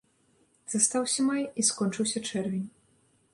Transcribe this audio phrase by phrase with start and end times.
[0.73, 2.65] Застаўся май, і скончыўся чэрвень.